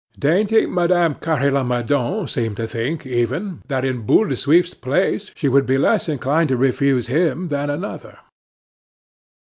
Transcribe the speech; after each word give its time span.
Dainty 0.17 0.65
Madame 0.65 1.13
Carre 1.13 1.51
Lamadon 1.51 2.27
seemed 2.27 2.57
to 2.57 2.65
think 2.67 3.05
even 3.05 3.61
that 3.67 3.85
in 3.85 4.01
Boule 4.03 4.29
de 4.29 4.35
Suif's 4.35 4.73
place 4.73 5.29
she 5.35 5.47
would 5.47 5.67
be 5.67 5.77
less 5.77 6.09
inclined 6.09 6.49
to 6.49 6.57
refuse 6.57 7.05
him 7.05 7.49
than 7.49 7.69
another. 7.69 8.17